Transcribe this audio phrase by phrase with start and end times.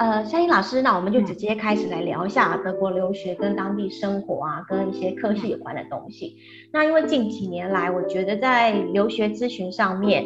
[0.00, 6.38] 呃，夏英老师，那我们就直接开始来聊一下德国留学跟当地生活啊，跟一些科系有关的东西。
[6.72, 10.24] 那因为近几年来，我觉得在留学咨询上面，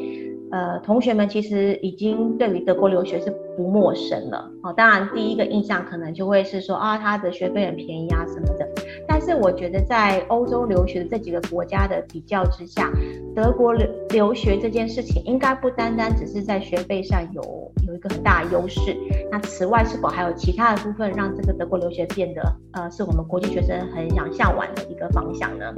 [0.53, 4.49] 呃，同学们其实已经对于德国留学是不陌生了。
[4.63, 8.74] 哦，当然第一个印象可能就会是说啊，他的学费很便宜啊什么的。
[9.17, 12.91] 但是我觉得在欧洲留学的这几个国家的比较之下，
[13.33, 18.97] 德国留留学这件事情应该不单单只是在学费上有有一个很大的优势。
[19.31, 22.43] 那此外，是否还有其他的部分让这个德国留学变得
[22.73, 25.73] 呃是我们国际学生很想向往的一个方向呢？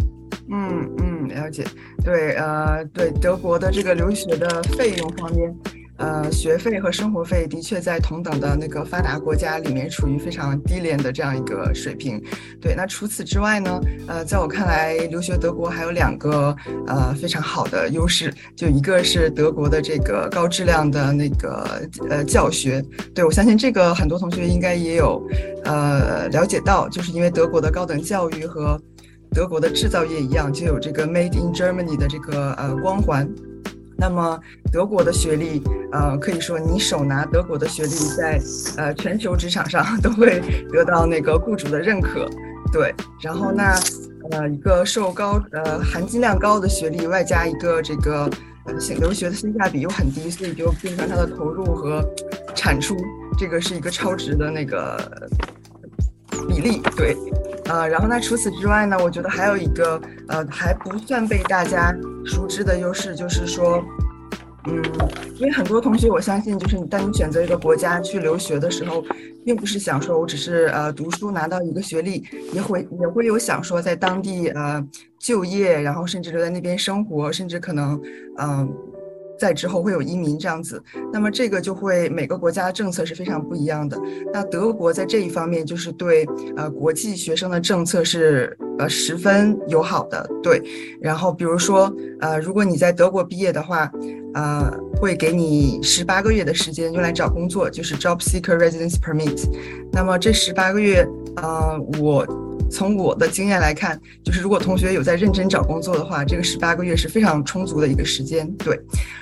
[0.48, 1.62] 嗯嗯，了解。
[2.02, 5.54] 对，呃，对德国的这个留学的费用方面。
[5.98, 12.22] 呃，学费和生活费的确在同等的那个发达国家里面处于非常低廉的这样一个水平。
[12.60, 16.54] 对，那除此之外呢，呃，在我看来，留学德国还有两个
[16.86, 22.84] 呃非常好的优势，就一个是德国的这个高质量的那个呃教学。
[23.14, 25.22] 对，我相信这个很多同学应该也有
[25.64, 28.78] 呃了解到，就是因为德国的高等教育和
[29.30, 33.26] 德国的制造业一样，就有这个 Made in Germany 的这个呃光环。
[33.98, 34.38] 那么
[34.70, 38.40] 德国的学历，呃，可以说你手拿德国的学历，在
[38.76, 42.28] 呃全球职场上都会得到那个雇主的认可，
[42.72, 42.94] 对。
[43.20, 43.74] 然后那
[44.30, 48.28] 呃一个受高呃含金量高的学历，外加一个这个
[48.66, 52.04] 呃留学的性价比又很低，所以就变成它的投入和
[52.54, 52.94] 产出，
[53.38, 55.28] 这个是一个超值的那个
[56.48, 57.16] 比例，对。
[57.68, 63.82] 呃，然后那除此之外呢，我觉得还有一个呃还不算被大家熟知的优势，就是说，
[64.66, 64.82] 嗯，
[65.34, 69.04] 因为很多同学我相信，就是你当你选择一个国家去留学的时候，
[69.44, 74.84] 并不是想说我只是呃读书拿到一个学历，也会也会有想说在当地呃
[75.18, 78.00] 就业，然后甚至留在那边生活，甚至可能
[78.38, 78.72] 嗯。
[79.38, 84.00] 在之后会有移民这样子，那么这个就会每个国家的政策是非常不一样的。
[84.32, 86.26] 那德国在这一方面就是对
[86.56, 90.62] 呃国际学生的政策是呃十分友好的，对。
[91.00, 93.90] 然后比如说呃如果你在德国毕业的话，
[94.34, 99.48] 呃会给你十八个月的时间用来找工作，就是 Job Seeker Residence Permit。
[99.92, 102.45] 那么这十八个月，呃我。
[102.70, 108.50] 从我的经验来看，就是如果同学有在认真找工作的话，这个十八个月是非常充足的一个时间。
[108.58, 108.78] 对，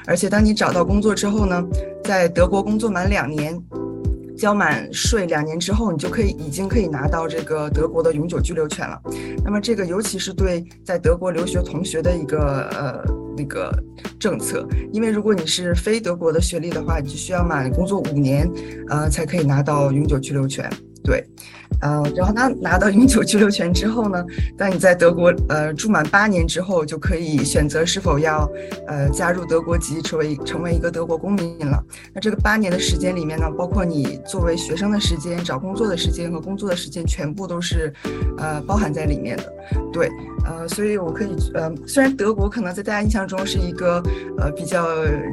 [0.07, 1.63] 而且当你找到工作之后呢，
[2.05, 3.61] 在德国工作满两年，
[4.37, 9.01] 交满税两年之后，你就可以已经可以拿到这个德国的永久居留权了。
[9.45, 13.05] 那么这个尤其是对在德国留学同学的一个呃
[13.37, 13.73] 那个
[14.19, 18.51] 政策，因为如果你是非德国的学历的话，你就需要满工作五年，
[18.89, 20.69] 呃才可以拿到永久居留权。
[21.05, 21.25] 对。
[21.81, 24.25] 呃，然后他拿到永久居留权之后呢，
[24.57, 28.49] 当你在德国呃住满八年之后，就可以选择是否要
[28.87, 31.85] 呃加入德国籍，成为成为一个德国公民了。
[32.15, 37.93] 那这个八年的时间里面呢，包括你作为学生的时间、找工作的时间和工作的时间，全部都是
[38.39, 39.53] 呃包含在里面的。
[39.93, 40.09] 对，
[40.47, 44.01] 呃，所以我可以呃，虽然德国可能在大家印象中是一个
[44.39, 44.87] 呃比较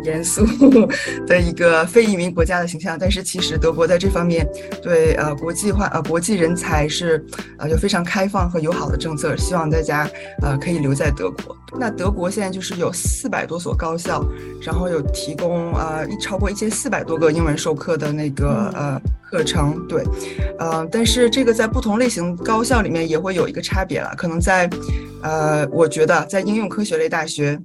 [0.03, 0.43] 严肃
[1.27, 4.45] 的一个非移民国家的形象，但是其实德国在这方面
[4.81, 6.31] 对呃国际化呃国际。
[6.31, 7.23] 人才是
[7.57, 10.09] 呃有非常开放和友好的政策，希望大家
[10.41, 11.55] 呃可以留在德国。
[11.77, 14.25] 那德国现在就是有四百多所高校，
[14.61, 18.99] 然后有提供呃一超过一千四百多个英文授课的那个呃
[19.29, 20.03] 课程，对，
[20.57, 24.69] 呃，但是这个在不同类型高校里面也会有一个差别了，可能在
[25.21, 27.59] 呃我觉得在应用科学类大学。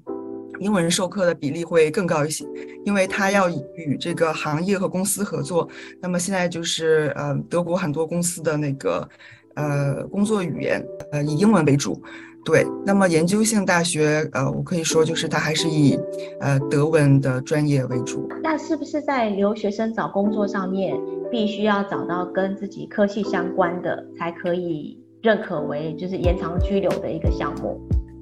[0.61, 2.44] 英文授课的比例会更高一些，
[2.84, 5.69] 因为他要与这个行业和公司合作。
[6.00, 9.09] 那么现在就是呃，德国很多公司的那个
[9.55, 12.00] 呃工作语言呃以英文为主。
[12.45, 15.99] 对，那么研究性大学呃，我可以说就是它还是以
[16.39, 18.28] 呃德文的专业为主。
[18.41, 20.97] 那是不是在留学生找工作上面，
[21.28, 27.81] 必须要找到跟自己科系相关的，才可以认可为就是延长居留的一个项目？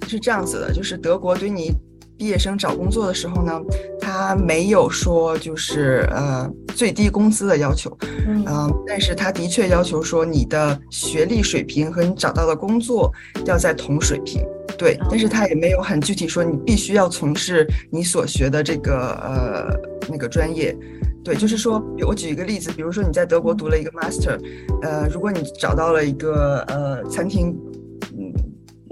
[0.08, 1.70] 是这样子的，就是德国对你。
[2.16, 3.52] 毕业生找工作的时候呢，
[4.00, 7.96] 他没有说就是呃最低工资的要求，
[8.26, 13.12] 嗯、呃，但是他的确要求说你的学历水平和你找到的工作
[13.46, 14.42] 要在同水平，
[14.78, 19.68] 对，但是他也没有很具体说你必须要从事你所学的这个呃
[20.08, 20.76] 那个专业，
[21.22, 24.38] 对，就是说我举一个例子，比如说你在德国读了一个 master，
[24.82, 27.56] 呃，如果你找到了一个呃餐厅。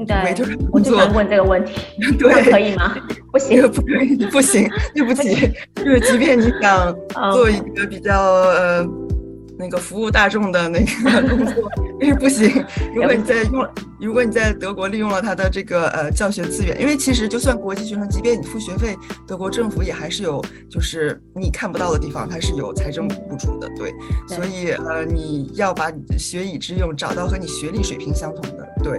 [0.06, 0.34] 对，
[0.72, 1.74] 我就想问这个问题，
[2.18, 2.96] 对，可以吗？
[3.30, 6.94] 不行，不可以，不行，对不起， 就是即便你想
[7.32, 8.86] 做一个比较呃
[9.58, 12.64] 那个服务大众的那个工作，但是不行。
[12.94, 13.66] 如果你在用，
[14.00, 18.96] 如果你在德国利用了他的这个呃教学资源，因为其实就算国际学生，即便你付学费，
[19.26, 23.92] 德国政府也还是有就是你看不到的地方，它是有财政补助的，对。
[24.28, 28.98] 对，所以呃你要把学以致用，找到和你学历水平相同的，对。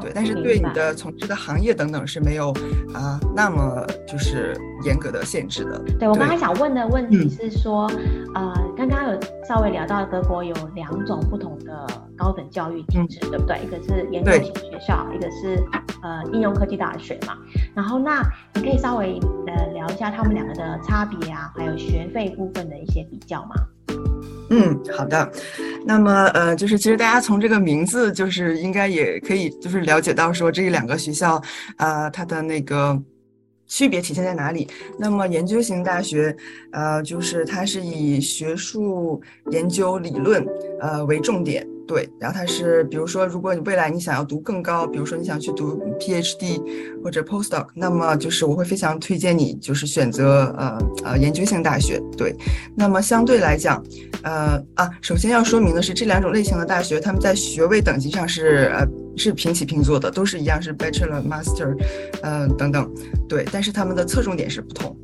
[0.00, 2.50] 对，但是对你的从事的行业等等是没有
[2.92, 4.54] 啊、呃、那么就是
[4.84, 5.78] 严格的限制的。
[5.98, 7.90] 对，我刚才想问的问题是说，
[8.34, 11.86] 嗯、呃，刚刚有稍微聊到德国有两种不同的
[12.16, 13.60] 高等教育体制，嗯、对不对？
[13.64, 15.62] 一个是研究型学校，一个是
[16.02, 17.36] 呃应用科技大学嘛。
[17.74, 18.22] 然后那
[18.54, 23.54] 你可以稍微呃聊一下他们两个的差别啊，还有学费部分的一些比较吗？
[24.50, 25.30] 嗯，好的。
[25.86, 31.42] 那么，呃，就是其实大家从这个名字，就是应该也可以就是了解到说这两个学校，
[31.78, 33.00] 呃，它的那个
[33.66, 34.68] 区别体现在哪里。
[34.98, 36.34] 那么研究型大学，
[36.72, 39.20] 呃，就是它是以学术
[39.50, 40.46] 研究理论，
[40.80, 41.66] 呃，为重点。
[41.86, 46.62] 对，然后它是，比如说，如果你未来你想要读更高，比如说你想去读 PhD
[47.02, 52.00] 或者 Postdoc，那么就是我会非常推荐你，就是选择呃呃研究型大学。
[52.16, 52.34] 对，
[52.74, 53.84] 那么相对来讲，
[54.22, 61.76] 呃啊，首先要说明的是，这两种类型的大学，他们在学位等级上是呃是平起平坐的，都是一样是 Bachelor、Master，
[62.22, 62.90] 呃等等。
[63.28, 64.96] 对，但是他们的侧重点是不同。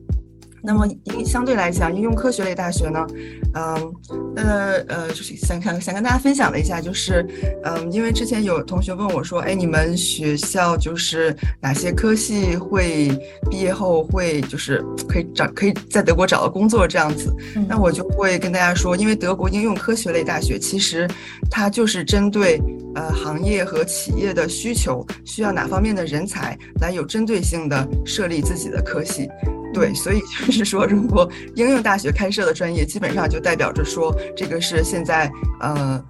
[0.62, 0.87] 那么，
[1.25, 3.07] 相对来讲，应用科学类大学呢，
[3.55, 3.93] 嗯，
[4.37, 7.27] 呃，呃，就是想想想跟大家分享了一下，就是，
[7.65, 13.09] 嗯，因为之前有同学问我说，哎，你们学校就是哪些科系会
[13.51, 17.35] 毕业后会就是可以找可以在德国找到工作这样子，
[17.67, 21.09] 那我就会跟大家说，因为德国应用科学类大学其实
[21.51, 22.61] 它就是针对
[22.95, 29.29] 呃行业和企业的需求，需要哪方面的人才来有针对性的设立自己的科系。
[29.73, 35.31] 对，所以就是说，如果应用大学开设的专业，基本上就代表着说，这个是现在
[35.61, 36.05] 呃，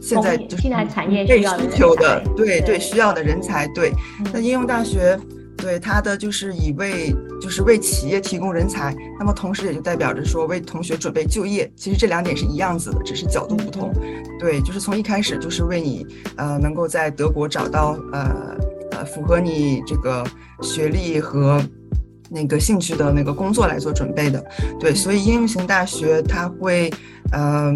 [0.00, 1.42] 现在就是现在产业需
[1.74, 3.66] 求的，对对需要的人才。
[3.74, 3.92] 对，
[4.32, 5.18] 那应用大学
[5.56, 11.68] 对它的就是以为就是为企业提供人才，那么同时也就代表着说为同学准备就业。
[11.74, 13.92] 其实这两点是一样子的，只是角度不同。
[14.38, 16.06] 对，就是从一开始就是为你
[16.36, 18.56] 呃能够在德国找到呃
[18.92, 20.24] 呃符合你这个
[20.62, 21.60] 学历和。
[22.28, 24.44] 那个兴趣的那个工作来做准备的，
[24.80, 26.90] 对，所以应用型大学它会，
[27.32, 27.72] 呃，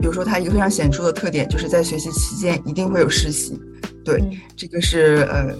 [0.00, 3.60] 比如说它一个非常显著的特点，就是在学习期间一定会有实习，
[4.04, 5.54] 对，嗯、这个是呃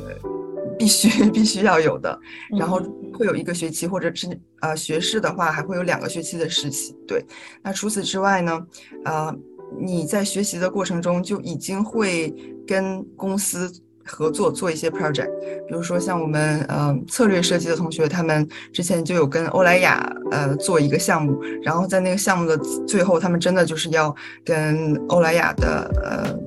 [0.78, 2.18] 必须 必须要有的，
[2.58, 2.80] 然后
[3.12, 4.28] 会有一个学期，或者是
[4.60, 7.24] 呃学士的话还会有两个学期的实习，对，
[7.62, 8.66] 那除此之外呢，
[9.04, 9.34] 呃，
[9.78, 12.34] 你在学习的过程中就已经会
[12.66, 13.70] 跟公司。
[14.04, 15.30] 合作做一些 project，
[15.66, 22.56] 比如说像我们呃策略设计的同学，他们之前就有跟欧莱雅呃做一个项目，然后在那个项目的
[22.86, 24.14] 最后，他们真的就是要
[24.44, 26.38] 跟欧莱雅的呃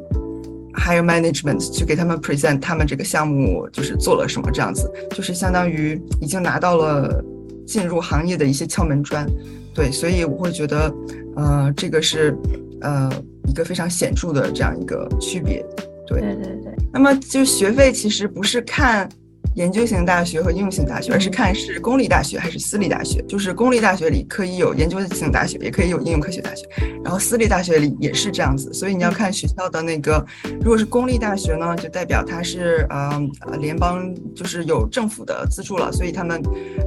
[0.80, 7.24] higher management 去给他们 present 他们这个项目就是做了什么这样子，就是相当于已经拿到了
[7.66, 9.28] 进入行业的一些敲门砖，
[9.74, 10.94] 对，所以我会觉得
[11.36, 12.38] 呃这个是
[12.82, 13.12] 呃
[13.48, 15.66] 一个非常显著的这样一个区别。
[16.08, 19.08] 对对对对，那么就学费其实不是看
[19.56, 23.24] 研究型大学和应用型大学，而是看是公立大学还是私立大学。
[23.24, 26.64] 就是公立大学里可以有研究型大学，也可以有应用科学大学，
[27.04, 28.72] 然后私立大学里也是这样子。
[28.72, 30.24] 所以你要看学校的那个，
[30.62, 36.40] 如果是公立大学呢，就代表它是呃呃联邦就是有政府的资助了，所以他们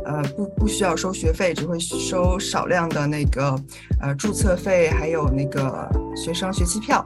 [0.04, 3.60] 呃不不需要收学费，只会收少量的那个
[4.00, 7.04] 呃注册费，还有那个学生学期票。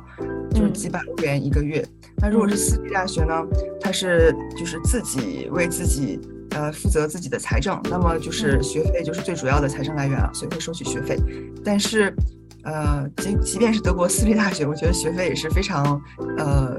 [0.55, 1.85] 就是几百欧元一个月。
[2.17, 3.35] 那如果是私立大学呢？
[3.81, 6.19] 它是就是自己为自己
[6.51, 11.19] 呃负责自己的财政，那么就是学费就是最主要的财政来源了，所以会收取学费。
[11.63, 12.15] 但是
[12.63, 16.01] 呃，即即便是德国私立大学，我觉得学费也是非常
[16.39, 16.75] 呃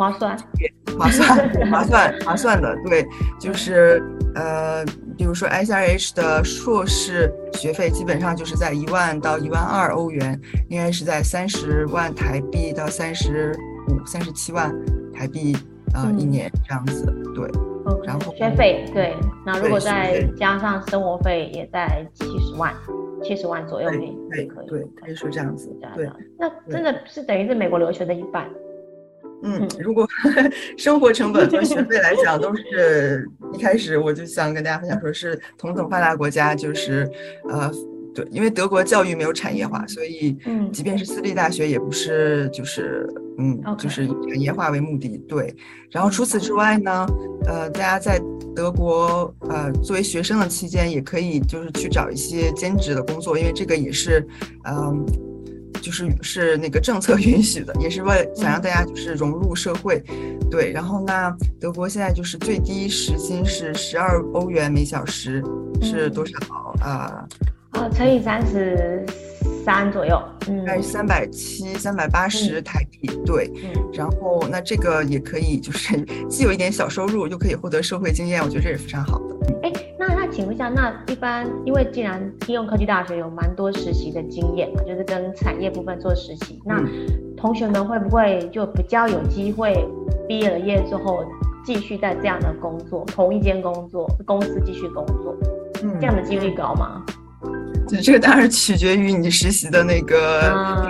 [0.00, 0.36] 划算，
[0.98, 2.74] 划算，划算，划算的。
[2.86, 3.06] 对，
[3.38, 4.02] 就是
[4.34, 4.84] 呃。
[5.20, 10.40] 比如说 SRH 的硕士学费基本上就是在一万到一万二欧元，
[10.70, 13.52] 应该是在三十万台币到三十
[13.90, 14.74] 五、三十七万
[15.12, 15.54] 台币
[15.92, 17.04] 啊、呃、一年这样子。
[17.34, 17.46] 对
[17.84, 19.14] ，okay, 然后学费对，
[19.44, 22.72] 那如果再加上生活费，也在七十万、
[23.22, 23.98] 七十万左右，对，
[24.30, 25.70] 对，可以，对，可以说这样子。
[25.94, 28.48] 对，那真的是等于是美国留学的一半。
[29.42, 30.06] 嗯，如果
[30.76, 37.10] 生活成本和学费来讲， 都是一开始我就想跟大家分享，说是同等发达国家，就是
[37.48, 37.70] 呃，
[38.14, 45.16] 对，因为德国教育没有产业化，所以嗯，即便是私立大学，也不是就是嗯，就是以产业化为目的。
[45.28, 45.54] 对，
[45.90, 47.06] 然后除此之外呢，
[47.46, 48.20] 呃，大家在
[48.54, 54.26] 德国呃作为学生的期间，也可以就是去找一些兼职的工作，因为这个也是
[54.64, 55.06] 嗯。
[55.80, 60.02] 就是是那个政策允许的，也是为了想让大家就是融入社会，
[60.50, 60.70] 对。
[60.72, 65.42] 然后那德国现在就是最低时薪是十二欧元每小时，
[65.80, 66.32] 是多少
[66.80, 67.26] 啊？
[67.72, 69.04] 呃，乘以三十
[69.64, 73.50] 三左右，嗯，大概三百七、三百八十台币，嗯、对。
[73.62, 75.96] 嗯、然后那这个也可以，就是
[76.28, 79.36] 既有一点小收入，又可以获得社会经验，我觉得这是非常好的。
[79.62, 79.72] 哎，
[80.40, 86.82] 请问一下，那一般因为既然应用科技大学有蛮多实习的经验嘛，就是跟产业部分做实习，嗯、那
[87.36, 89.86] 同学们会不会就比较有机会
[90.26, 91.22] 毕业了业之后
[91.62, 95.36] 继续在这样的工作，同一间工作公司继续工作，
[95.82, 97.04] 嗯，这样的几率高吗？
[98.02, 100.40] 这个当然取决于你实习的那个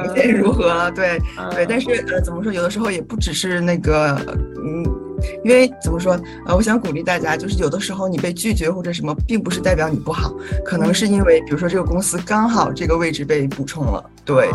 [0.05, 1.19] 表现如何了，对，
[1.57, 4.17] 对，但是呃，怎么说，有的时候也不只是那个，
[4.65, 5.10] 嗯。
[5.45, 10.33] 因为怎么说，呃，我想鼓励大家，就是有的时候你被拒绝或者什么，并不是代表你不好，
[10.65, 14.51] 可能是因为，比如说这个公司刚好这个位置被补充了，对，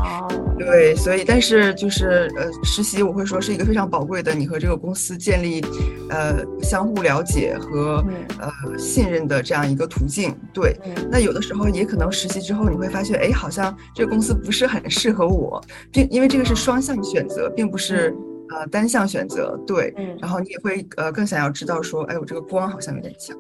[0.58, 5.64] 对，所以，但是就是呃，实习我会说是一个非常宝贵的，你和这个公司建立，
[6.10, 8.04] 呃，相互了解和
[8.40, 10.76] 呃信任的这样一个途径，对。
[11.12, 18.16] 那有的时候也可能实习之后你会发现，哎，好像这个公司不是很适合我，并因为这个是双向选择，并不是。
[18.50, 23.36] 呃，单项选择对，嗯，然后你也会呃更想要知道说，哎，我这个光好像有点强，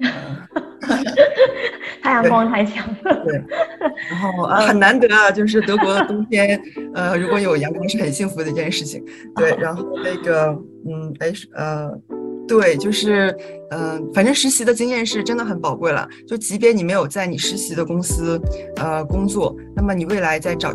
[2.02, 3.34] 太阳光太强了，对，
[4.10, 6.60] 然后呃很难得啊，就是德国的冬天，
[6.94, 9.02] 呃，如果有阳光是很幸福的一件事情，
[9.34, 10.48] 对， 然后那个
[10.86, 11.90] 嗯，哎，呃。
[12.48, 13.36] 对，就是，
[13.72, 16.08] 嗯、呃，反正实习的经验是真的很宝贵了。
[16.28, 18.40] 就即便你没有在你实习的公司，
[18.76, 20.72] 呃，工作，那么你未来在找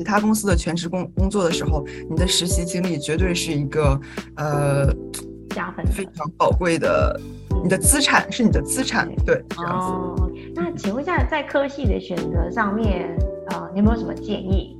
[0.00, 4.00] 其他公司的全职工工作的时候，你的实习经历绝对是一个，
[4.36, 4.86] 呃，
[5.50, 7.20] 加分非常宝贵的，
[7.62, 9.06] 你的资产是你的资产。
[9.26, 10.22] 对，这样子。
[10.22, 13.14] 哦，那请问一下，在科系的选择上面，
[13.50, 14.74] 呃，你有没有什么建议？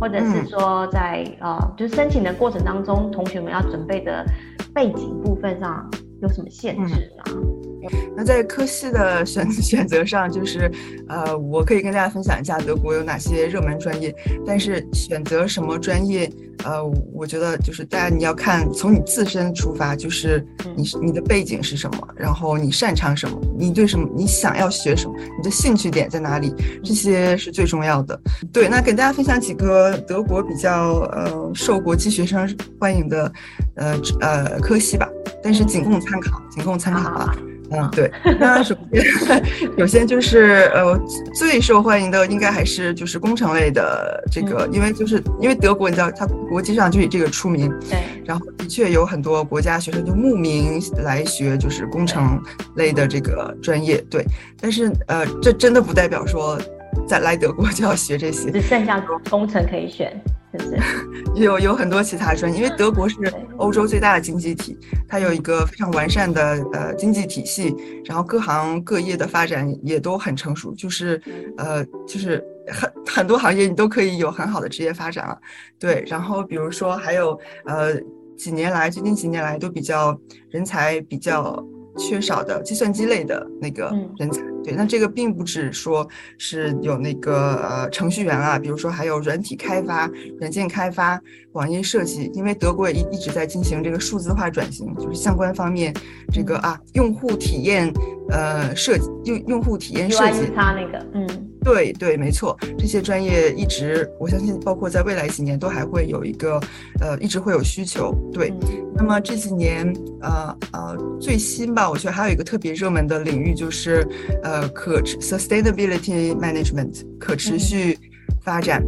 [0.00, 4.26] 或者是说在，在、嗯、呃，就是申请的过程当中，同学们要准备的
[4.74, 5.88] 背景部分上
[6.20, 7.22] 有什么限制吗？
[7.28, 7.71] 嗯、
[8.16, 10.70] 那在科系的选 选择上，就是
[11.08, 14.14] 呃，我可以跟大家分享一下德国有哪些热门专业，
[14.46, 16.30] 但是选择什么专业。
[16.64, 16.80] 呃，
[17.12, 20.46] 我觉得就是大家你要看从你自身出发，就是
[20.76, 28.20] 你你的背景是什么，然后你擅长什么，你对什么你想要学什么，你的兴趣点在哪里，这些是最重要的。
[28.52, 32.48] 对，那给大家分享几个德国比较呃受国际学生
[32.78, 33.32] 欢迎的
[33.74, 35.08] 呃呃科系吧，
[35.42, 37.36] 但是仅供参考，仅供参考啊。
[37.72, 38.10] 嗯，对。
[38.38, 39.44] 那首先，
[39.78, 40.98] 首先就是呃，
[41.34, 47.68] 最受欢迎的应该还是就是工程类的这个，因为就是因为德国你知道，它国际上就以这个出名。
[47.88, 47.98] 对。
[48.24, 52.40] 然后的确有很多国家学生就慕名来学就是工程
[52.76, 54.24] 类的这个专业，对。
[54.60, 56.58] 但是呃，这真的不代表说
[57.06, 60.12] 再来德国就要学这些，只剩下工程可以选。
[61.34, 63.16] 有有很多其他专业，因为德国是
[63.56, 64.78] 欧洲最大的经济体，
[65.08, 71.20] 它有一个非常完善的呃经济体系，然后各行各业的发展也都很成熟，就是
[71.56, 75.38] 呃就是很很多行业你都可以有很好的职业发展了。
[75.78, 77.94] 对，然后比如说还有呃
[78.36, 80.18] 几年来最近几年来都比较
[80.50, 81.64] 人才比较
[81.96, 84.42] 缺少的计算机类的那个人才。
[84.64, 86.08] 对，那这个并不只说
[86.38, 90.08] 是有那个呃程序员啊，比如说还有软体开发、
[90.38, 91.20] 软件开发、
[91.50, 95.92] 网页设计，因为德国也一一直在进行这个数字化转型，就是相关方面
[96.32, 97.92] 这个啊用户体验
[98.30, 101.26] 呃设计用用户体验设计，他那个嗯，
[101.64, 106.60] 对对没错，这些专业一直我相信包括在未来几年都还会有一个
[107.00, 108.14] 呃一直会有需求。
[108.32, 114.06] 对，嗯、那么这几年呃呃最新吧，我觉得还有一个特别热门的领域就是
[114.44, 114.52] 呃。
[114.52, 117.98] 呃，可持 sustainability management 可持续
[118.42, 118.84] 发展，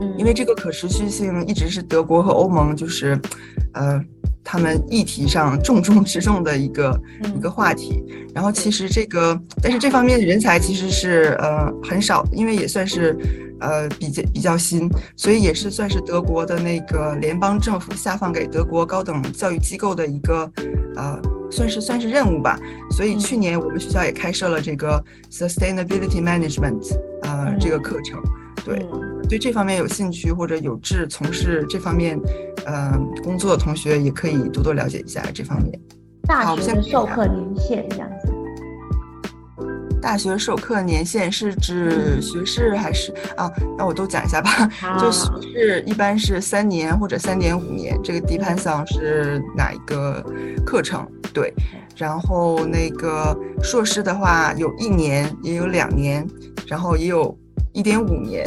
[0.00, 3.16] 嗯，因为这个可持续性一直是德国和欧盟就是，
[3.74, 4.04] 呃，
[4.44, 8.04] 他们议题上重中之重的一个、嗯、一个话题。
[8.34, 13.16] 然后其实这个，但是这方面的人才其实是呃很少，因为也算是
[13.60, 20.50] 呃比较比较新，所以也是算是德国的那个联邦政府下放给德国高等教育机构的一个
[20.96, 21.20] 呃。
[21.50, 22.58] 算是算是任务吧，
[22.90, 28.20] 所以去年我们学校也开设了这个 sustainability management 啊、呃嗯、这个课程，
[28.64, 32.18] 对、嗯、对这方面有兴趣或者有志从事这方面
[32.66, 35.80] 呃工作的同学也可以多多了解一下这方面。
[36.22, 38.32] 大学的授课年限这样子。
[40.00, 43.50] 大学授课年限是指学士还是啊？
[43.78, 44.70] 那我都讲一下吧。
[44.82, 50.22] 啊、就学士一般是三年或者三点五年，这个 depends on 是哪一个
[50.64, 51.06] 课程？
[51.32, 51.52] 对。
[51.96, 56.26] 然后那个硕士的话，有一年，也有两年，
[56.66, 57.34] 然后也有
[57.72, 58.46] 一点五年。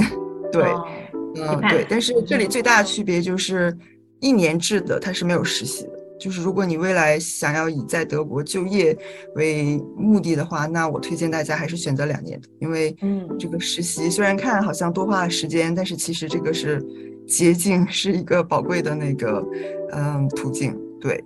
[0.61, 1.43] 对。
[1.43, 3.75] 啊、嗯，对，但是这里最大的区别就是
[4.19, 5.91] 一年制的它是没有实习的。
[6.19, 8.97] 就是如果你未来想要以在德国就业
[9.35, 16.83] 为目的的话，那我推荐大家还是选择两年的，因为嗯，这个实习虽然看好像多花了时间，但是其实这个是
[17.27, 19.45] 捷径，是一个宝贵的那个
[19.91, 20.75] 嗯途径。
[20.99, 21.23] 对。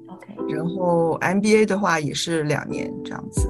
[0.49, 3.47] 然后 MBA 的话也是两年这样子。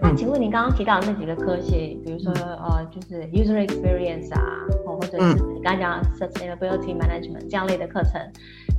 [0.00, 4.40] 那那请问您刚刚提到的那几个科系，比如说呃，就是 User Experience 啊，
[4.84, 8.20] 或者是你刚刚讲 Sustainability Management 这样类的课程，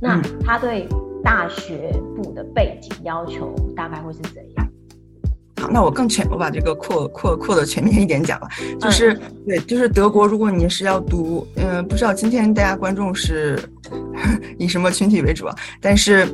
[0.00, 0.88] 那它对
[1.22, 4.68] 大学部的背景要求大概会是怎样？
[5.60, 8.48] 好，那我更全，我把这个扩扩扩的全面一点讲了。
[8.80, 13.58] 就是、嗯、对，就是德国，如果你是要读，嗯、呃，不知道今天大家观众是
[14.56, 15.56] 以什么群体为主啊？
[15.80, 16.26] 但是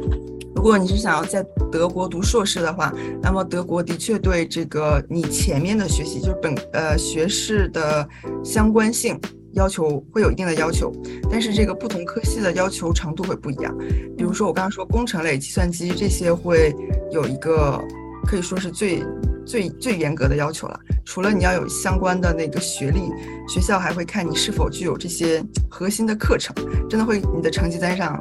[0.55, 2.93] 如果你是想要在德国读硕士的话，
[3.23, 8.09] 那么德国的确对这个你前面的学习，就是本呃学士的
[8.45, 9.19] 相关性。
[9.55, 10.93] 要求会有一定的要求，
[11.31, 13.73] 但是这个不同科系的要求程度会不一样。
[14.19, 16.75] 比如说我刚刚说工程类、计算机这些会
[17.13, 17.81] 有一个
[18.27, 19.01] 可以说是最
[19.47, 20.81] 最最严格的要求了。
[21.05, 23.03] 除了你要有相关的那个学历，
[23.47, 26.53] 学校还会看你是否具有这些核心的课程，
[26.91, 28.21] 真的会你的成绩单上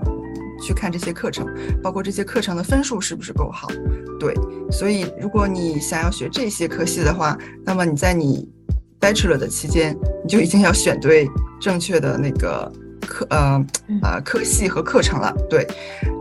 [0.65, 1.45] 去看这些课程，
[1.83, 3.67] 包括这些课程的分数是不是够好。
[4.19, 4.33] 对，
[4.71, 8.49] 所以如果你想要学这些科系的话，那么你在你
[8.99, 11.27] Bachelor 的期间，你就已经要选对
[11.59, 12.71] 正确的那个
[13.05, 13.65] 课，呃
[14.01, 15.35] 呃科系和课程了。
[15.49, 15.67] 对，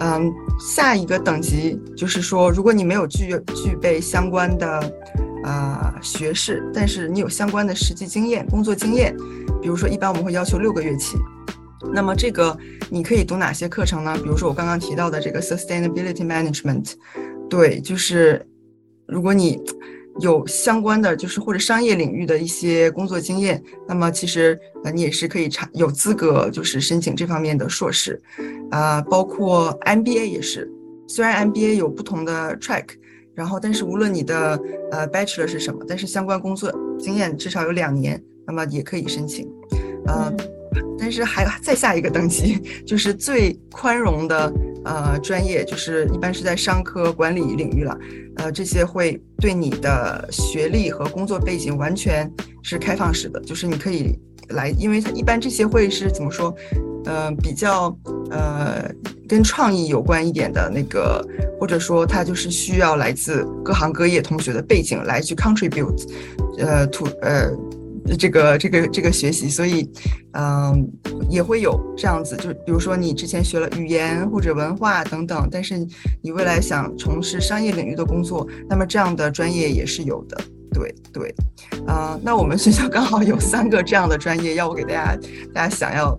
[0.01, 4.67] 嗯，下一个等级就是说，如果你没有具具备相关的
[5.45, 9.15] 啊、呃、学士，但是你有相关的实际经验、工作经验，
[9.61, 11.17] 比如说一般我们会要求六个月起，
[11.93, 12.57] 那么这个
[12.91, 14.15] 你可以读哪些课程呢？
[14.23, 16.93] 比如说我刚刚提到的这个 Sustainability Management，
[17.49, 18.45] 对，就是
[19.07, 19.59] 如果你。
[20.21, 28.21] 有相关的就是或者商业领域的一些工作经验，那么其实呃你也是可以查有资格就是申请这方面的硕士，
[28.71, 30.71] 啊、呃，包括 MBA 也是，
[31.09, 32.85] 虽然 MBA 有不同的 track，
[33.35, 34.61] 然后但是无论你的
[34.91, 39.51] 呃 Bachelor 是什么，但是相关工作经验至少有两年，那么也可以申请，
[40.07, 40.31] 呃，
[40.99, 44.53] 但是还再下一个等级就是最宽容的。
[44.85, 47.97] 呃，专业就是一般是在商科管理领域了，
[48.39, 52.29] 呃，这些会对你的学历和工作背景完全
[52.65, 56.53] 是开放式的，就是你可以来，因为它一般这些会是怎么说，
[57.05, 57.97] 呃，比较
[58.33, 58.91] 呃
[59.29, 61.25] 跟创意有关一点的那个，
[61.61, 66.09] 或者说它就是需要来自各行各业同学的背景来去 contribute，
[66.59, 67.53] 呃，to 呃。
[68.19, 69.88] 这个这个这个学习，所以，
[70.33, 70.87] 嗯，
[71.31, 75.79] 也会有这样子，就比如说你之前学了语言或者文化等等，但是
[76.21, 80.37] 你未来想从事商业领域的工作，那么这样的专业也是有的。
[80.73, 81.35] 对对，
[81.87, 85.17] 啊、嗯，那我们学校刚好有三个这样的专业，要我给大家，
[85.55, 86.19] 大家想要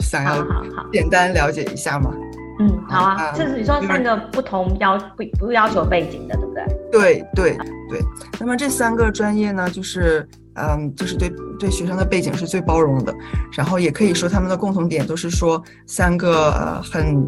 [0.00, 0.44] 想要
[0.92, 2.12] 简单了解一下吗？
[2.58, 6.64] 嗯，好啊，这是你说三个不同要不不要求背景的，对不对？
[6.90, 7.56] 对对
[7.88, 8.00] 对，
[8.40, 10.28] 那么这三个专业呢，就是。
[10.60, 13.14] 嗯，就是对对学生的背景是最包容的，
[13.52, 17.24] 然后也可以说他们的共同点都是说三个呃很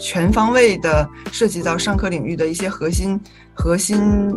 [0.00, 3.20] 全方位的涉及到上课领域的一些核心
[3.54, 4.30] 核心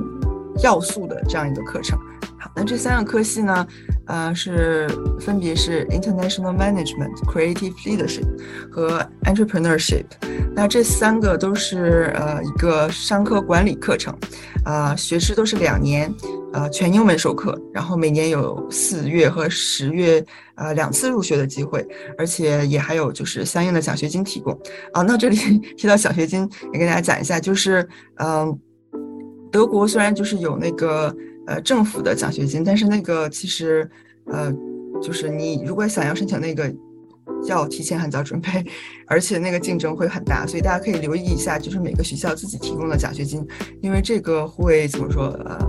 [0.63, 1.99] 要素的这样一个课程。
[2.39, 3.67] 好，那这三个科系呢，
[4.05, 4.88] 呃是
[5.19, 8.27] 分别是 International Management、Creative Leadership
[8.71, 10.05] 和 Entrepreneurship。
[10.55, 14.13] 那这三个都是呃一个商科管理课程，
[14.63, 16.13] 啊、呃，学制都是两年。
[16.51, 24.51] 呃，全英文授课，然后每年有四月和十月，呃，两次入学的机会，而且也还有就是相应的奖学金提供。
[24.91, 25.38] 啊，那这里
[25.77, 28.60] 提到奖学金，也跟大家讲一下，就是，嗯、
[29.51, 31.15] 德国虽然就是有那个
[31.49, 33.89] 呃政府的奖学金，但是那个其实，
[34.27, 34.53] 呃，
[35.01, 36.71] 就是你如果想要申请那个，
[37.47, 38.63] 要提前很早准备，
[39.07, 43.45] 而且那个竞争会很大，所以大家可以留意一下，就是每个学校自己提供的奖学金，
[43.81, 45.59] 因为这个会怎么说，呃。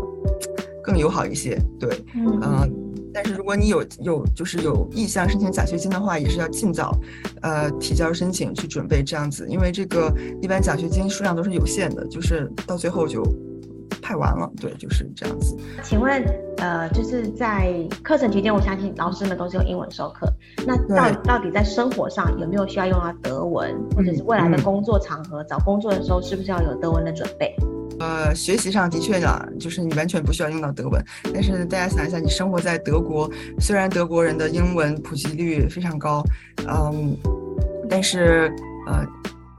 [0.83, 2.69] 更友好一些，对，嗯、呃，
[3.13, 6.99] 但是如果你有有就是有意向申请奖学金的话，也是要尽早，
[7.43, 13.23] 呃，提交申请去准备这样子，因为这个一般奖学金数量都是有限的，就是到最后就
[14.01, 15.57] 派完了，对，就是这样子。
[15.83, 16.23] 请问，
[16.59, 20.27] 呃，就是在课程期间，我相信老师们都是用英文授课，
[20.67, 27.55] 那到到底在生活上有没有需要用到德文，或者是未来的工作场合、嗯、找工作的时候，是不是要有德文的准备？
[27.99, 31.05] 呃，学习上的确呢，就是你完全不需要用到德文。
[31.35, 36.25] 但是大家想一下，你生活在德国，虽然德国人的英文普及率非常高，
[36.67, 37.15] 嗯，
[37.91, 38.51] 但是
[38.87, 39.05] 呃，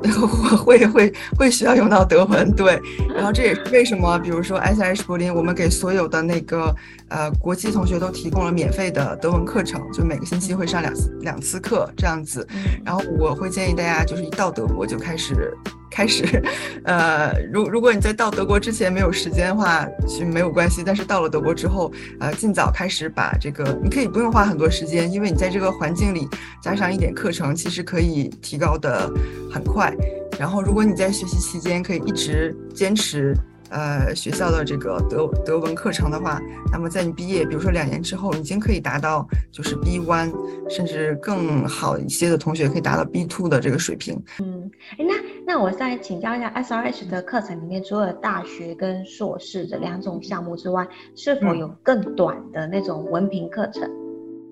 [0.65, 2.79] 会会会需要用到德文，对。
[3.15, 6.73] 然后这也是为什么，比如说 SIH 柏林，我们给所有的那个
[7.09, 12.47] 呃国际同学都提供了免费的德文课程，就每个星期会上两次两次课这样子。
[12.83, 15.55] 然后我会建议大家，就是一到德国就开始。
[15.91, 16.41] 开始，
[16.85, 20.81] 呃，如如果你在到德国之前没有时间的话，其实没有关系。
[20.83, 26.27] 但是到了德国之后，呃，尽早开始把这个，你可以不用花很多时间，因为你在这个环境里
[26.63, 29.11] 加上一点课程，其实可以提高的
[29.51, 29.93] 很快。
[30.39, 33.35] 然后，如果你在学习期间可以一直坚持。
[33.71, 40.31] 呃，学校的这个德德文课程的话，那么在你毕业，比如说两年之后，已经可以达到就是 B one，
[40.69, 44.21] 甚至更好一些的同学可以达到 B two 的这个水平。
[44.41, 45.13] 嗯，哎，那
[45.53, 53.89] 那我再请教一下，SRH 的课程里面，除了大学跟硕士这两种项目之外，是否有更短的那种文凭课程？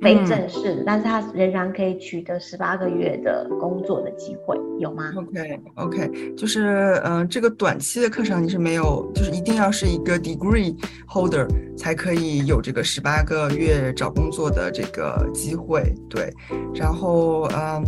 [0.02, 10.76] 非正式的，嗯、但是他仍然可以取得十八个月的工作的机会，有吗？OK OK，就是嗯、呃，这个短期的课程你是没有，就是一定要是一个 degree
[11.08, 16.32] holder 才可以有这个十八个月找工作的这个机会，对。
[16.74, 17.84] 然后嗯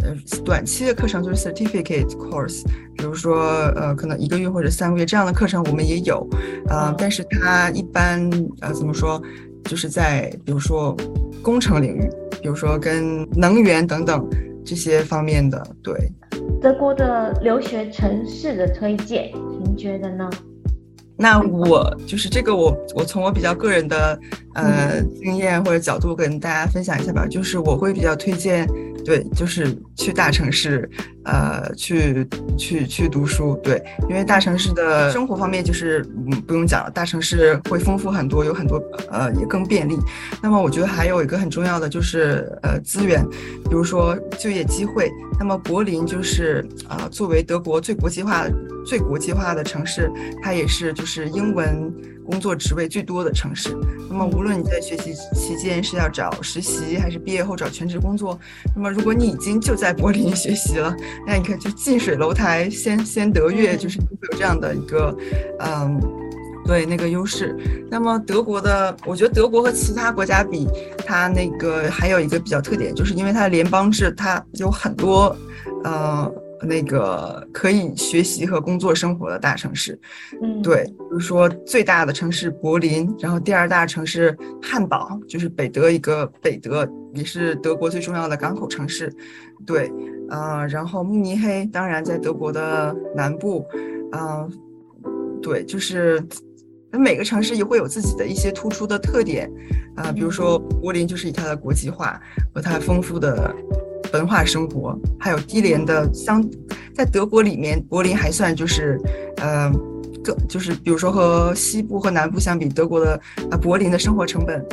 [0.00, 2.62] 呃，短期的课程就是 certificate course，
[2.96, 3.40] 比如说
[3.74, 6.24] 呃，可能一个月或者三个月这样的课程我们也有，
[6.68, 8.30] 呃，但是它一般
[8.60, 9.20] 呃怎么说？
[9.68, 10.96] 就是在比如说
[11.42, 14.26] 工程领域，比如说跟能源等等
[14.64, 15.94] 这些方面的，对。
[16.60, 19.30] 德国的留学城市的推荐，
[19.62, 20.28] 您觉得呢？
[21.16, 24.18] 那我就是这个我，我我从我比较个人的
[24.54, 28.66] 呃经验或者角度跟大家分享一下吧，就是我会比较推荐。
[29.04, 30.88] 对，就是去大城市，
[31.24, 33.54] 呃，去去去读书。
[33.62, 39.96] 对，因为大城市的生活方面就是，嗯，不用讲了，大城市会丰富很多，有很多，呃，也更便利。
[40.42, 43.24] 那么我觉得还有一个很重要的就是，呃，资源，
[43.64, 45.10] 比如说就业机会。
[45.38, 48.44] 那么柏林就是，呃，作为德国最国际化、
[48.84, 50.10] 最国际化的城市，
[50.42, 51.92] 它也是就是英文。
[52.28, 53.74] 工作职位最多的城市，
[54.06, 58.38] 那么无论你在学习期间是要找实习，还是毕业后找全职工作，
[58.76, 60.94] 那么如果你已经就在柏林学习了，
[61.26, 65.16] 那你看就近水楼台先先得月，就是会有这样的一个，
[65.60, 66.00] 嗯，
[66.66, 67.56] 对那个优势。
[67.90, 70.66] 那么德国的，我觉得德国和其他国家比，
[71.06, 75.36] 它那个还有一个比较特点，就是因为它的联邦制，它有很多，
[75.84, 76.32] 呃。
[76.62, 79.98] 那个可以学习和工作生活的大城市，
[80.42, 89.12] 嗯，对，比如说最大的城市柏林，然后第二大城市汉堡，就是北德一个北德，也是德国最重要的港口城市，
[89.64, 89.92] 对，
[90.30, 93.64] 呃，然后慕尼黑，当然在德国的南部，
[94.12, 94.50] 嗯、呃，
[95.40, 96.20] 对，就是
[96.90, 99.48] 每个城市也会有自己的一些突出的特点，
[99.94, 102.20] 啊、呃，比如说柏林就是以它的国际化
[102.52, 103.54] 和它丰富的。
[104.12, 106.42] 文化生活，还有低廉的相，
[106.94, 109.00] 在德国里面，柏林还算就是，
[109.36, 109.70] 呃，
[110.22, 114.64] 更就是比如说和西部和南部相比，德国的啊柏林的生活成本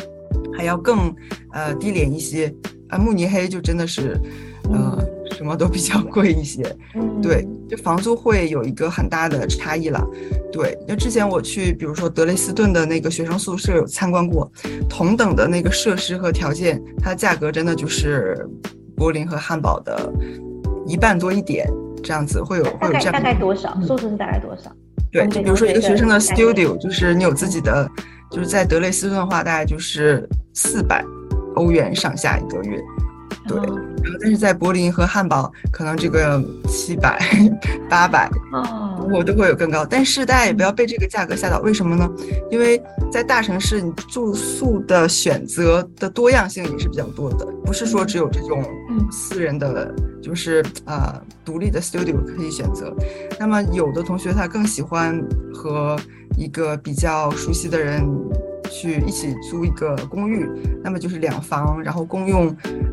[0.58, 1.14] 还要更
[1.52, 2.54] 呃低廉一些，
[2.90, 4.20] 啊慕尼黑就真的是，
[4.72, 4.98] 呃
[5.32, 6.64] 什么都比较贵一些，
[7.22, 10.02] 对，就房租会有一个很大的差异了，
[10.52, 14.50] 对，那之前我去比如说德累斯顿的那个学生宿舍有参观过，
[14.90, 18.48] 同等的那个设施和条件，它的价格真的就是。
[18.96, 20.12] 柏林和汉堡的
[20.86, 21.68] 一半多一点，
[22.04, 23.78] 这样子会有会有这样大概多少？
[23.82, 24.72] 宿舍是大概多少？
[25.12, 27.90] 对，就比如说一个学生的 studio，就是你有自己的，
[28.32, 31.04] 就是在德累斯顿的话，大概就是四百
[31.56, 32.80] 欧元上下一个月。
[33.48, 33.78] 对，然后
[34.20, 37.20] 但是在柏林和汉堡，可能这个七百、
[37.88, 39.86] 八百，哦，我都会有更高。
[39.86, 42.10] 但是大家也不要被这个价格吓到，为什么呢？
[42.50, 42.82] 因为
[43.12, 48.64] 在大城市，你住宿的选择的多样性也是比较多的，不是说只有这种
[49.12, 52.94] 私人的，就是啊、呃、独立的 studio 可以选择。
[53.40, 55.22] 那么有的同学他更喜欢
[55.54, 55.96] 和
[56.38, 58.04] 一个比较熟悉的人。
[58.68, 60.50] 去一起租一个公寓，
[60.84, 62.48] 那么就是两房，然后公用，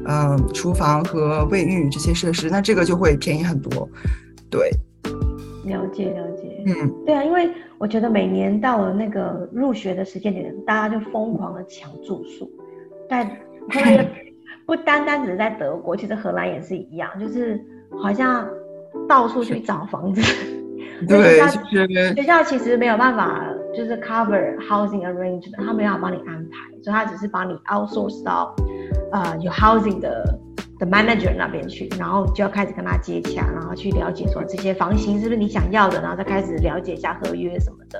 [0.07, 3.89] 嗯、呃，厨房和卫浴这些设施，那这个就会便宜很多。
[4.51, 4.71] 对，
[5.65, 12.49] 了解了解，嗯，对啊，因为我觉得每年到了那个入学的时间点，大家就疯狂的抢住宿，
[13.09, 13.27] 但
[14.67, 17.61] 不单单只是在德国，其实荷兰也是一样，就是
[18.03, 18.49] 好像
[19.09, 20.21] 到处去找房子。
[21.09, 21.41] 对，
[22.15, 23.45] 学校其实没有办法。
[23.75, 28.55] 就是 cover housing arrangement，他没有帮你安排，所以他只是帮你 outsource 到，
[29.11, 30.39] 呃，有 housing 的
[30.79, 37.99] 的 manager 那边去，然后就要开始跟他接洽，然后去了解说这些房型是不是你想要的，然后再开始了解一下合约什么的。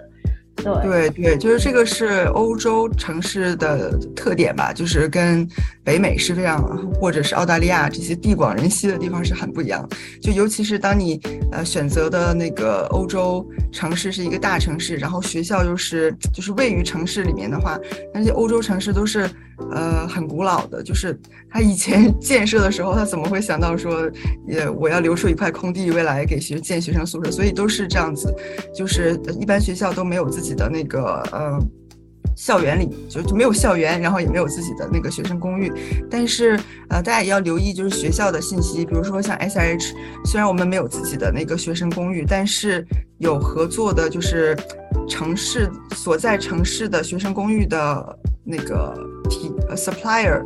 [0.63, 5.47] 对对，就是这个是欧洲城市的特点吧，就是跟
[5.85, 6.63] 北美是非常，
[6.95, 9.89] 或者是澳大利亚这些地广人稀的地方是很不一样。
[10.21, 11.21] 就尤其是当你
[11.51, 17.79] 呃选择的那个欧洲城市是一个大城市，然后学校又是就是位于城市里面的话，
[18.15, 19.29] 那些欧洲城市都是
[19.71, 21.19] 呃很古老的，就是
[21.51, 24.11] 他以前 建设的时候，他怎么会想到说，
[24.49, 27.31] 呃我要留出一块空地未来给学建学生宿舍？
[27.31, 28.35] 所以都是这样子，
[28.75, 31.59] 就是一般学校都没有自己的那个呃。
[32.35, 35.71] 校园里就就没有校园，然后也没有自己的那个学生公寓，
[36.11, 39.93] 但是呃，大家也要留意，就是学校的信息，比如说像 SIH，
[40.25, 42.87] 虽然我们没有自己的那个学生公寓，但是
[43.19, 44.57] 有合作的，就是
[45.07, 50.43] 城市所在城市的学生公寓的那个提 supplier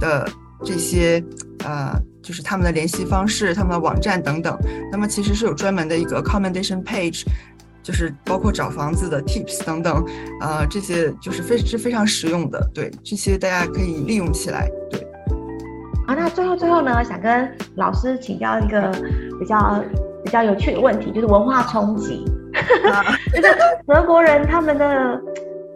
[0.00, 0.28] 的
[0.64, 1.22] 这些
[1.64, 4.58] 呃，就是他们的联系方式、他们的网站等等，
[4.90, 7.24] 那么其实是有专门的一个 accommodation page。
[7.82, 9.94] 就是包括找房子的 tips 等等，
[10.40, 15.06] 啊、呃，这些就是非是非常实用的，对，这些大家可以利用起来，对。
[16.06, 18.90] 好，那最后最后呢，想跟老师请教一个
[19.38, 19.84] 比较
[20.24, 22.24] 比较有趣的问题，就是文化冲击。
[23.34, 23.54] 就是
[23.86, 25.20] 德国人他们的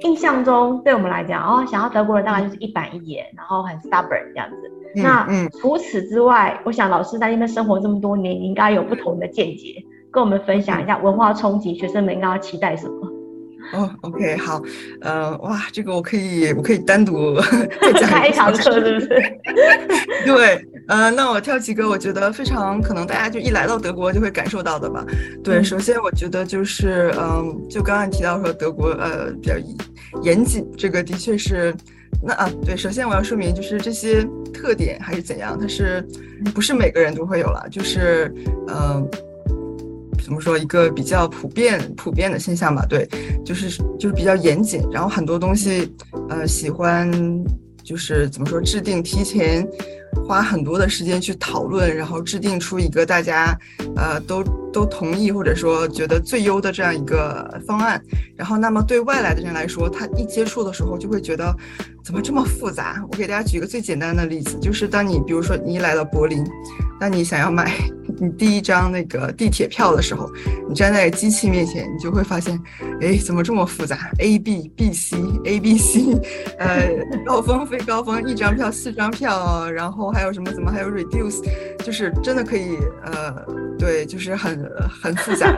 [0.01, 4.57] 印象中，对我们来讲，哦，想要德国人大概就是一板一眼，然后很 stubborn 这样子。
[4.97, 9.85] 嗯、那嗯，除此之外，我想老师在那边生活这么多年，你应该有不同的见解。
[10.11, 13.09] 跟我们分享一下文化冲击，学生们应该要期待什么？
[13.75, 14.63] 哦，OK，好，
[15.03, 17.35] 呃，哇，这个我可以，我可以单独
[17.83, 19.09] 再讲一 堂课，是不是？
[20.25, 25.05] 对，呃，那我挑几个我觉得非常可能大家就一来到德国就会感受到的吧。
[25.45, 29.55] 对，嗯、首先我觉得就是，嗯、呃，就刚刚提到说德国呃比较
[30.23, 31.75] 严谨，这个的确是，
[32.23, 36.05] 那啊，对，首先我要说明就是这些特点还是怎样，它是
[36.55, 38.33] 不是每个人都会有了，就是，
[38.67, 39.09] 嗯、呃。
[40.21, 42.85] 怎么说一个比较普遍普遍的现象吧？
[42.87, 43.09] 对，
[43.47, 45.91] 就是就是比较严谨，然后很多东西，
[46.29, 47.11] 呃，喜欢
[47.83, 49.67] 就是怎么说制定提前
[50.27, 53.59] 花很多的时间去讨论，然后制定出一个大家
[53.97, 54.43] 呃都
[54.73, 58.03] 都同意或者说觉得最优的这样一个方案。
[58.37, 61.55] 然后那么对外来的人来说，他一接触的时候就会觉得
[62.05, 63.03] 怎么这么复杂？
[63.11, 66.45] 我给大家举一个最简单的例子，就是当你比如说你一来到柏林，
[67.01, 67.73] 那你想要买。
[68.21, 70.31] 你第一张那个地铁票的时候，
[70.69, 72.59] 你站在机器面前，你就会发现，
[73.01, 76.21] 哎，怎么这么复杂？A B B C A B C，
[76.59, 76.91] 呃，
[77.25, 80.53] 高峰非高峰，一张票四张票，然后还有什么？
[80.53, 81.43] 怎么还有 reduce？
[81.85, 83.35] 就是真的可以，呃，
[83.79, 84.69] 对，就是很
[85.03, 85.57] 很复杂。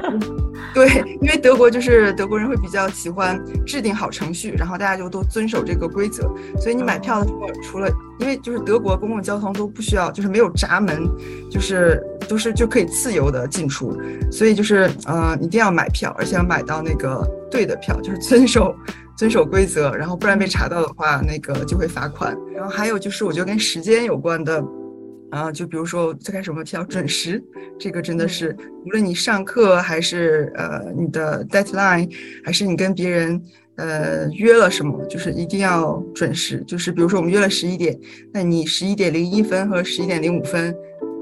[0.73, 0.88] 对，
[1.20, 6.23] 因为德国就是德国人会比较喜欢制定好程序，然后大家就都遵守这个规则，
[6.61, 11.09] 所以你买票的时候，除了因为就是德国公共交通都不需要，就是没有闸门，
[11.51, 13.96] 就是都是就可以自由的进出，
[14.31, 18.75] 所以就是呃一定要买票，而且要买到那个对的票，就是遵守
[19.16, 22.37] 遵守规则，然后不然被查到的话，那个就会罚款。
[22.55, 24.64] 然后还有就是我觉得跟时间有关的。
[25.30, 27.42] 啊，就比如说最开始我们提到准时，
[27.78, 32.10] 这个真的是无论你上课还是呃你的 deadline，
[32.44, 33.40] 还是你跟别人
[33.76, 36.62] 呃约了什么，就是一定要准时。
[36.66, 37.98] 就是比如说我们约了十一点，
[38.32, 40.74] 那你十一点零一分和十一点零五分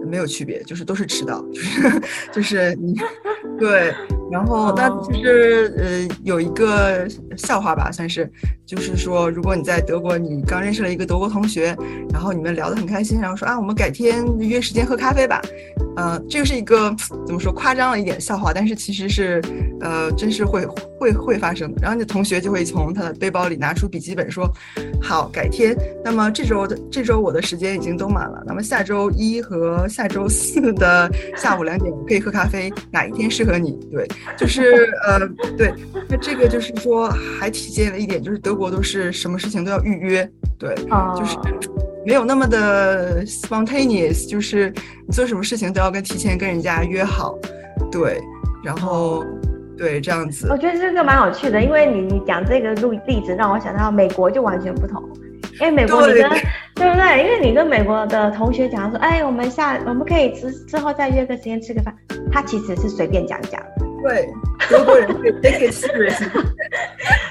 [0.06, 2.94] 没有区别，就是都是迟到，就是 就是你
[3.60, 3.94] 对。
[4.30, 8.30] 然后那就是呃有一个笑话吧，算是。
[8.68, 11.74] 就是说，如果你在德国，你刚认识了一个德国同学，
[12.12, 15.40] 然后你们聊得很开心，然后说啊，我们改天约时间喝咖啡吧。
[15.96, 19.40] 呃，这个是一个怎么说夸张了一点笑话，但是其实是
[19.80, 20.66] 呃，真是会
[21.00, 21.78] 会会发生的。
[21.80, 24.46] 然后你的同学就会从他的背包里拿出笔记本说，
[25.00, 25.74] 好，改天。
[26.04, 33.72] 那么这周的这周我的时间已经都满了，那么下周一和下周四的下午两点可以喝咖啡，哪一天适合你？
[33.90, 34.06] 对，
[34.36, 35.18] 就是呃，
[35.56, 35.72] 对，
[36.06, 37.08] 那这个就是说
[37.40, 38.58] 还体现了一点，就是德。
[38.58, 40.28] 国都是什么事情都要预约，
[40.58, 41.38] 对，uh, 就是
[42.04, 44.74] 没有那么的 spontaneous，就是
[45.06, 47.38] 你做什么事情都要跟提前跟人家约好，
[47.92, 48.20] 对，
[48.64, 49.24] 然后
[49.76, 50.48] 对这样子。
[50.50, 55.00] 我觉得这个蛮有趣的，因为你你讲这个例例子让我想到美国就完全不同，
[55.60, 56.40] 因为美国你跟对，
[56.74, 57.22] 对不对？
[57.22, 61.94] 因为你跟美国的同学讲说，哎，我们下我们可以之之后再约个时间吃个饭，
[62.32, 63.62] 他其实是随便讲讲。
[64.02, 64.28] 对，
[64.70, 66.28] 德国人 对 take it serious。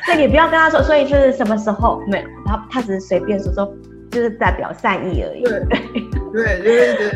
[0.08, 3.73] 那你 不要跟他说，所以就是什么时候没有他，他只是随便说说，
[4.12, 5.43] 就是代表善意而已。
[5.43, 5.62] 对。
[6.31, 7.09] 对，对对对，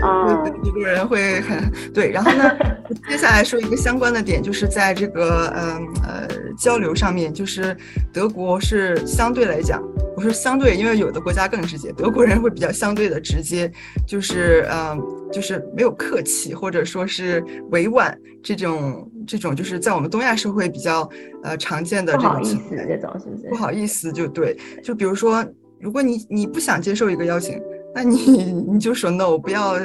[0.64, 2.12] 德国人会很对。
[2.12, 2.58] 然后呢，
[3.10, 7.76] 接下来说一个相关的点，就是在这个嗯呃交流上面，就是
[8.14, 9.82] 德国是相对来讲，
[10.16, 13.72] 我说相对，因为有的国家更直接，德国人会比较相对的直接，
[14.08, 21.08] 就是嗯就是没有客气，或者说是委婉这种这种，就是在我们东亚社会比较
[21.44, 23.50] 呃常见的这种情况，这种是不是？
[23.50, 25.46] 不好意思，就对，就比如说，
[25.80, 27.62] 如果你你不想接受一个邀请。
[27.94, 29.76] 那你你就说 no，不要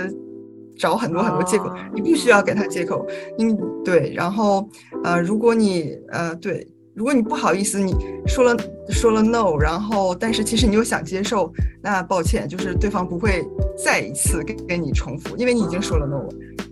[0.78, 3.06] 找很多很多借口，你不需要给他借口。
[3.36, 4.68] 你对，然后
[5.02, 7.94] 呃，如果你呃对，如果你不好意思，你
[8.26, 8.56] 说了
[8.90, 13.44] 说了 no，然后但是其实你又想接受，那抱歉，就是对方不会
[13.84, 16.28] 再一次跟跟你重复，因为你已经说了 no 了。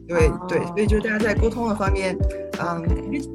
[0.07, 2.17] 对对，所以就是大家在沟通的方面，
[2.61, 2.83] 嗯，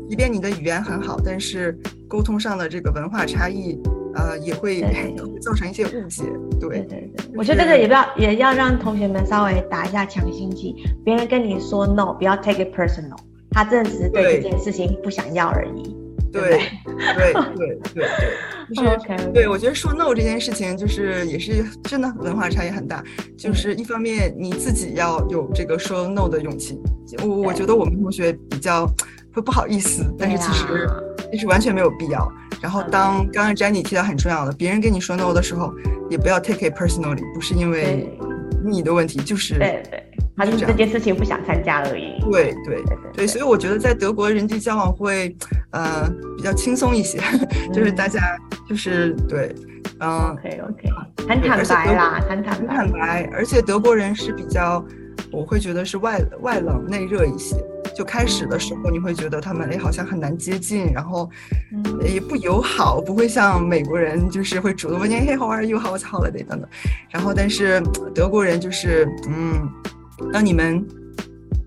[0.07, 3.77] 即便你的语言很好，但是沟通上的这个文化差异。
[4.15, 4.81] 呃，也会
[5.39, 6.23] 造成一些误解，
[6.59, 10.75] 对对对，就是、我觉得这个也不要，也要让同学们稍微打一下强心剂。
[11.03, 13.17] 别人跟你说 no，不要 take it personal，
[13.51, 15.95] 他真的只是对这件事情不想要而已。
[16.31, 18.07] 对对对对对，
[18.75, 23.03] 就是 okay, 对，我觉得说 no 这件事情，就是也是真的文化差异很大。
[23.35, 26.79] 就是一方面你自己要有这个说 no 的勇气，
[27.23, 28.85] 我我觉得我们同学比较
[29.33, 30.87] 会不好意思，但是其实
[31.31, 32.31] 其实完全没有必要。
[32.61, 35.73] 然后，当刚刚 Jenny 提到很重要的，别人跟你说 no 的时候，
[36.09, 38.09] 也不要 take it personally，不是因为
[38.63, 40.03] 你的问题，就是对对，
[40.35, 42.19] 他就是这件事情不想参加而已。
[42.29, 45.35] 对对对对，所以我觉得在德国人际交往会
[45.71, 47.19] 呃比较轻松一些，
[47.73, 49.55] 就是大家就是对，
[49.99, 50.89] 嗯，OK OK，
[51.27, 54.83] 很坦白啦，很坦白，很坦白，而且德国人是比较，
[55.31, 57.55] 我会觉得是外外冷内热一些。
[57.95, 61.29] 就开始的时候，你会觉得他们哎，好像很难接近，然后
[62.01, 66.67] 也不友好，不会像美国人就是会主动问你嘿，how are you，how's holiday 等等。
[67.09, 67.81] 然后，但是
[68.13, 69.69] 德国人就是嗯，
[70.31, 70.85] 当你们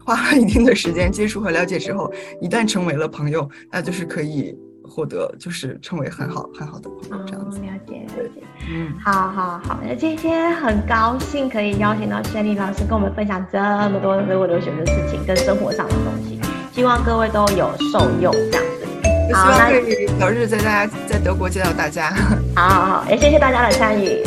[0.05, 4.57] 花了一定的时间接触和了解之后，一旦成为了朋友，那就是可以。
[4.93, 7.59] 获得就是成为很好很好的朋友这样子。
[7.59, 16.39] 嗯，了解了解，嗯，好好好，那今天很高兴可以邀请到 Shelly 老师跟我们分享这么多德国留学的事情跟生活上的东西，
[16.73, 19.35] 希望各位都有受用这样子。
[19.35, 22.11] 好，希望可以早日在大家在德国见到大家。
[22.55, 24.23] 好好好，也谢谢大家的参与。